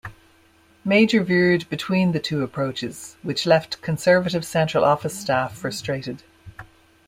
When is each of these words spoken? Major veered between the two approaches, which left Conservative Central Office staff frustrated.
Major 0.83 1.23
veered 1.23 1.69
between 1.69 2.11
the 2.11 2.19
two 2.19 2.41
approaches, 2.41 3.17
which 3.21 3.45
left 3.45 3.83
Conservative 3.83 4.43
Central 4.43 4.83
Office 4.83 5.13
staff 5.13 5.53
frustrated. 5.55 6.23